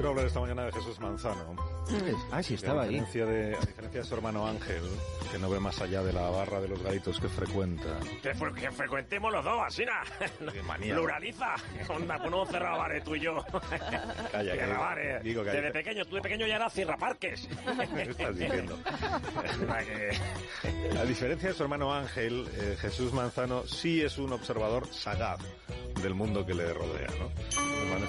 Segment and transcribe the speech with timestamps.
[0.00, 1.54] Quiero hablar esta mañana de Jesús Manzano.
[2.32, 2.94] Ah, sí, estaba a ahí.
[3.12, 4.80] De, a diferencia de su hermano Ángel,
[5.30, 8.00] que no ve más allá de la barra de los garitos que frecuenta.
[8.22, 10.00] Que, fre- que frecuentemos los dos, Asina.
[10.94, 11.54] Pluraliza.
[11.90, 13.44] Onda, pues no cerrar bares tú y yo.
[14.32, 15.22] Calla, que- bares.
[15.22, 17.46] digo que- Desde pequeño, tú de pequeño ya eras cierra parques.
[17.94, 18.78] ¿Qué estás diciendo?
[20.98, 25.40] A diferencia de su hermano Ángel, eh, Jesús Manzano sí es un observador sagaz
[26.02, 27.28] del mundo que le rodea, ¿no?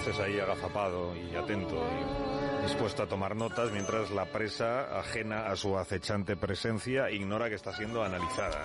[0.04, 5.56] Permaneces ahí agazapado y atento y dispuesto a tomar notas mientras la presa, ajena a
[5.56, 8.64] su acechante presencia, ignora que está siendo analizada.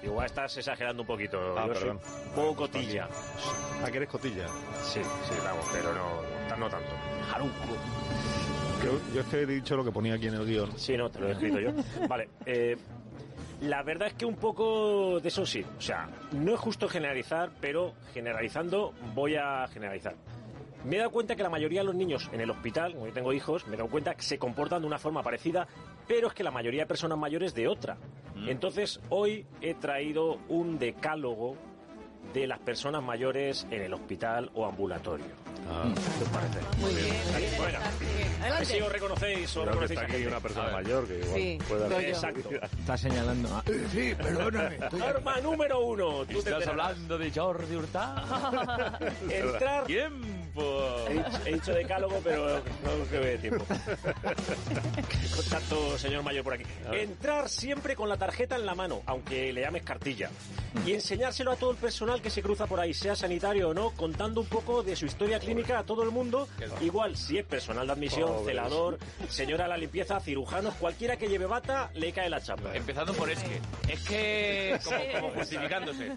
[0.00, 1.58] Igual estás exagerando un poquito.
[1.58, 2.00] Ah, yo soy perdón.
[2.28, 3.08] un poco cotilla.
[3.84, 4.46] Ah, que eres cotilla.
[4.84, 6.90] Sí, sí, vamos, pero no, no tanto.
[8.84, 10.78] Yo, yo es que he dicho lo que ponía aquí en el guion.
[10.78, 11.70] Sí, no, te lo he escrito yo.
[12.08, 12.76] Vale, eh,
[13.62, 15.64] la verdad es que un poco de eso sí.
[15.78, 20.14] O sea, no es justo generalizar, pero generalizando voy a generalizar.
[20.84, 23.12] Me he dado cuenta que la mayoría de los niños en el hospital, como yo
[23.12, 25.68] tengo hijos, me he dado cuenta que se comportan de una forma parecida,
[26.08, 27.96] pero es que la mayoría de personas mayores de otra.
[28.48, 31.56] Entonces, hoy he traído un decálogo
[32.32, 35.26] de las personas mayores en el hospital o ambulatorio.
[35.70, 36.58] Ah, ¿Qué os parece?
[36.78, 37.16] Muy bien.
[37.58, 38.28] Bueno, Bien.
[38.42, 38.82] a ver si Adelante.
[38.82, 41.58] os reconocéis o creo que reconocéis está a aquí una persona mayor que igual Sí,
[41.68, 41.98] puede yo.
[42.00, 42.50] Exacto.
[42.78, 43.48] Está señalando.
[43.52, 44.78] Ah, Sí, perdóname.
[45.04, 46.10] Arma número uno.
[46.20, 46.86] Tú te ¿Estás enterarás.
[46.90, 48.98] hablando de Jordi Hurtado?
[49.30, 49.84] Entrar.
[50.52, 51.42] ¡Tiempo!
[51.46, 53.64] He dicho, decálogo, pero no creo que dé tiempo.
[53.64, 56.64] Con tanto señor mayor por aquí.
[56.92, 60.30] Entrar siempre con la tarjeta en la mano, aunque le llames cartilla.
[60.86, 63.90] Y enseñárselo a todo el personal que se cruza por ahí, sea sanitario o no,
[63.90, 66.48] contando un poco de su historia clínica a todo el mundo.
[66.80, 68.98] Igual, si es personal de admisión, celador,
[69.28, 72.74] señora de la limpieza, cirujanos, cualquiera que lleve bata, le cae la chapa.
[72.74, 73.92] Empezando por es que.
[73.92, 74.78] Es que.
[74.84, 76.12] Como, como justificándose.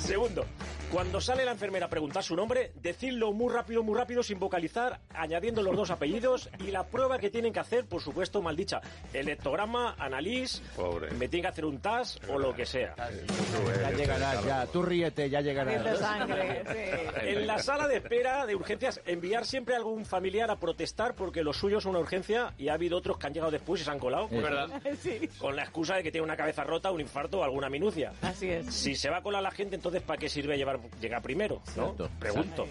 [0.00, 0.44] Segundo,
[0.92, 5.00] cuando sale la enfermera a preguntar su nombre, decirlo muy rápido, muy rápido, sin vocalizar,
[5.14, 8.80] añadiendo los dos apellidos y la prueba que tienen que hacer, por supuesto, maldicha.
[9.12, 11.10] Electograma, analís, Pobre.
[11.12, 12.94] me tienen que hacer un TAS o lo que sea.
[12.96, 14.66] ya llegarás, ya.
[14.66, 15.98] Tú ríete, ya llegarás.
[15.98, 17.28] sangre, sí.
[17.28, 21.42] En la sala de espera de urgencias, enviar siempre a algún familiar a protestar porque
[21.42, 23.90] lo suyo es una urgencia y ha habido otros que han llegado después y se
[23.90, 24.28] han colado.
[24.30, 24.68] Es verdad.
[25.02, 28.12] Sí, Con la excusa de que tiene una cabeza rota, un infarto o alguna minucia.
[28.22, 28.72] así es.
[28.74, 31.62] Si se va a colar la gente, entonces ¿para qué sirve llevar llegar primero?
[31.76, 31.94] ¿no?
[31.94, 32.10] Cierto.
[32.18, 32.66] Pregunto.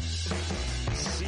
[0.00, 0.77] Si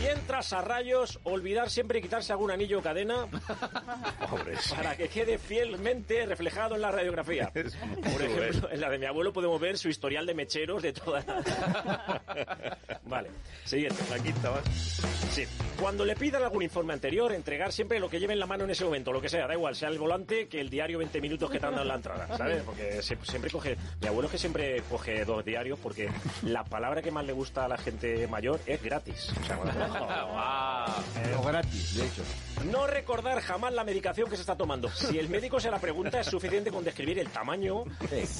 [0.06, 3.26] entras a rayos, olvidar siempre quitarse algún anillo o cadena
[4.76, 7.50] para que quede fielmente reflejado en la radiografía.
[7.52, 11.24] Por ejemplo, en la de mi abuelo podemos ver su historial de mecheros de toda
[13.04, 13.30] Vale,
[13.64, 13.96] siguiente.
[14.10, 14.64] La quinta más.
[15.32, 15.44] Sí.
[15.80, 18.70] Cuando le pidan algún informe anterior, entregar siempre lo que lleve en la mano en
[18.70, 21.50] ese momento, lo que sea, da igual, sea el volante que el diario 20 minutos
[21.50, 22.62] que te han dado en la entrada, ¿sabes?
[22.62, 26.08] Porque sie- siempre coge, mi abuelo es que siempre coge dos diarios porque
[26.42, 29.32] la palabra que más le gusta a la gente mayor es gratis.
[29.42, 29.56] O sea,
[31.42, 32.22] gratis, de hecho.
[32.70, 34.88] no recordar jamás la medicación que se está tomando.
[34.90, 37.84] Si el médico se la pregunta, es suficiente con describir el tamaño,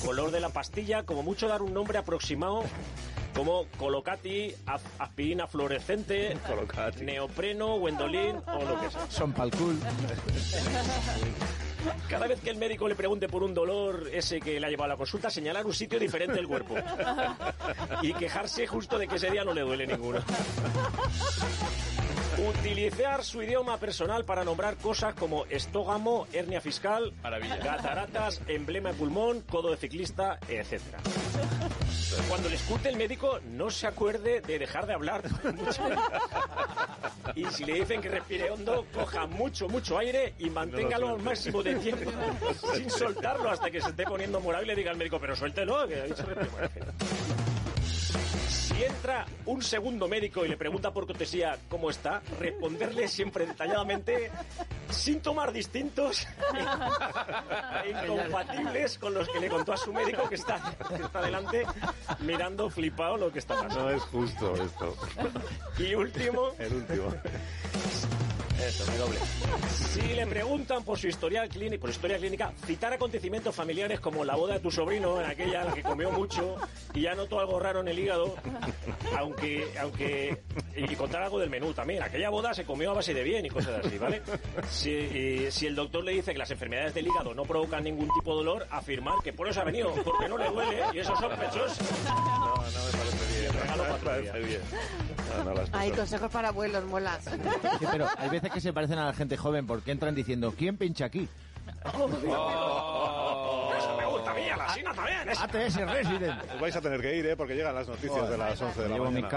[0.04, 2.62] color de la pastilla, como mucho dar un nombre aproximado
[3.34, 4.54] como Colocati,
[4.98, 7.04] aspirina fluorescente, Colocati.
[7.04, 9.10] neopreno, Wendolin o lo que sea.
[9.10, 9.78] Son pa'l cul.
[12.08, 14.86] Cada vez que el médico le pregunte por un dolor ese que le ha llevado
[14.86, 16.74] a la consulta, señalar un sitio diferente del cuerpo.
[18.02, 20.20] Y quejarse justo de que ese día no le duele ninguno.
[22.38, 27.58] Utilizar su idioma personal para nombrar cosas como estógamo, hernia fiscal, Maravilla.
[27.58, 30.80] cataratas, emblema de pulmón, codo de ciclista, etc.
[32.28, 35.22] Cuando le escute el médico, no se acuerde de dejar de hablar.
[37.40, 41.62] Y si le dicen que respire hondo, coja mucho, mucho aire y manténgalo al máximo
[41.62, 42.10] de tiempo
[42.74, 45.88] sin soltarlo hasta que se esté poniendo morado y le diga al médico, pero suéltelo,
[45.88, 46.70] que ahí se respira".
[48.80, 54.30] Si entra un segundo médico y le pregunta por cortesía cómo está, responderle siempre detalladamente
[54.88, 56.26] síntomas distintos
[57.84, 61.66] e incompatibles con los que le contó a su médico que está, que está delante
[62.20, 63.84] mirando flipado lo que está pasando.
[63.84, 64.96] No es justo esto.
[65.78, 67.14] Y último, El último.
[68.70, 69.18] Me doble.
[69.92, 74.24] Si le preguntan por su historial clínico, por su historia clínica, citar acontecimientos familiares como
[74.24, 76.56] la boda de tu sobrino, en aquella en la que comió mucho
[76.94, 78.36] y ya notó algo raro en el hígado,
[79.18, 80.40] aunque, aunque
[80.76, 82.02] y contar algo del menú también.
[82.02, 84.22] Aquella boda se comió a base de bien y cosas así, ¿vale?
[84.70, 88.08] Si, y si el doctor le dice que las enfermedades del hígado no provocan ningún
[88.14, 91.12] tipo de dolor, afirmar que por eso ha venido, porque no le duele y eso
[91.12, 91.82] es sospechoso.
[92.04, 93.52] No, no me parece bien.
[93.52, 94.60] me parece bien.
[95.44, 97.18] No, Hay consejos para abuelos, mola.
[97.20, 100.76] Sí, pero hay veces que se parecen a la gente joven porque entran diciendo, ¿quién
[100.76, 101.28] pincha aquí?
[101.84, 102.08] Eso
[103.96, 105.28] me gusta a mí, a la Sina también.
[105.28, 106.42] ATS Resident.
[106.54, 107.36] Os vais a tener que ir, ¿eh?
[107.36, 109.28] Porque llegan las noticias de las 11 de la mañana.